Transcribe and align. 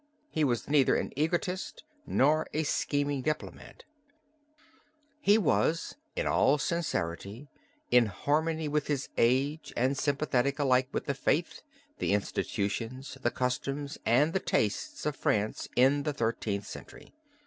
He 0.31 0.43
was 0.43 0.67
neither 0.67 0.95
an 0.95 1.13
egotist 1.15 1.83
nor 2.07 2.47
a 2.55 2.63
scheming 2.63 3.21
diplomatist; 3.21 3.85
he 5.19 5.37
was, 5.37 5.95
in 6.15 6.25
all 6.25 6.57
sincerity, 6.57 7.49
in 7.91 8.07
harmony 8.07 8.67
with 8.67 8.87
his 8.87 9.09
age 9.15 9.71
and 9.77 9.95
sympathetic 9.95 10.57
alike 10.57 10.87
with 10.91 11.05
the 11.05 11.13
faith, 11.13 11.61
the 11.99 12.13
institutions, 12.13 13.19
the 13.21 13.29
customs, 13.29 13.99
and 14.03 14.33
the 14.33 14.39
tastes 14.39 15.05
of 15.05 15.15
France 15.15 15.67
in 15.75 16.01
the 16.01 16.13
Thirteenth 16.13 16.65
Century. 16.65 17.13